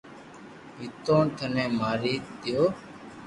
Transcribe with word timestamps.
نيتوڻ 0.77 1.23
ٿني 1.37 1.65
ماري 1.79 2.13
دآئو 2.41 2.65